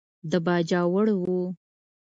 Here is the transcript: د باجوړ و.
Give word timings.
د 0.31 0.33
باجوړ 0.45 1.07
و. 1.21 1.27